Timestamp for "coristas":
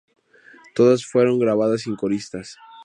1.95-2.57